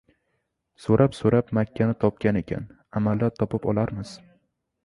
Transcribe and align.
—So‘rab-so‘rab 0.85 1.51
Makkani 1.59 1.97
topgan 2.05 2.39
ekan, 2.41 2.65
amallab 3.01 3.39
topib 3.43 3.69
olarmiz. 3.75 4.19